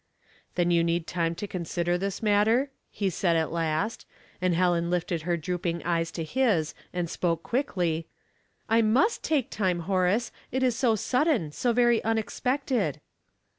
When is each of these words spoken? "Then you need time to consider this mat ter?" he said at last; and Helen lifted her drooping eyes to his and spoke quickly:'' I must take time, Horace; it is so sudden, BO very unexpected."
"Then 0.55 0.71
you 0.71 0.83
need 0.83 1.05
time 1.05 1.35
to 1.35 1.47
consider 1.47 1.95
this 1.95 2.23
mat 2.23 2.47
ter?" 2.47 2.71
he 2.89 3.07
said 3.11 3.35
at 3.35 3.51
last; 3.51 4.07
and 4.41 4.55
Helen 4.55 4.89
lifted 4.89 5.21
her 5.21 5.37
drooping 5.37 5.83
eyes 5.83 6.09
to 6.13 6.23
his 6.23 6.73
and 6.91 7.07
spoke 7.07 7.43
quickly:'' 7.43 8.07
I 8.67 8.81
must 8.81 9.21
take 9.23 9.51
time, 9.51 9.81
Horace; 9.81 10.31
it 10.51 10.63
is 10.63 10.75
so 10.75 10.95
sudden, 10.95 11.51
BO 11.61 11.71
very 11.73 12.03
unexpected." 12.03 12.99